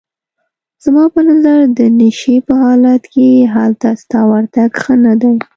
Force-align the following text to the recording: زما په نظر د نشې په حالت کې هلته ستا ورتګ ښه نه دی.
زما 0.83 1.03
په 1.13 1.21
نظر 1.29 1.57
د 1.79 1.79
نشې 1.99 2.35
په 2.47 2.53
حالت 2.63 3.03
کې 3.13 3.27
هلته 3.53 3.89
ستا 4.01 4.19
ورتګ 4.29 4.71
ښه 4.81 4.93
نه 5.05 5.13
دی. 5.21 5.35